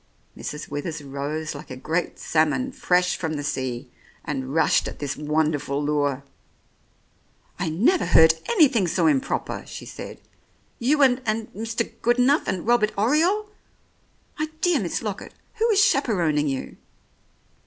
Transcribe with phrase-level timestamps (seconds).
[0.35, 0.67] Mrs.
[0.67, 3.91] Withers rose like a great salmon fresh from the sea,
[4.25, 6.23] and rushed at this wonderful lure.
[7.59, 10.19] "I never heard anything so improper," she said.
[10.79, 11.87] "You and— and Mr.
[12.01, 13.51] Goodenough and Robbie Oriole!
[14.39, 16.77] My dear Miss Lockett, who is chaperoning you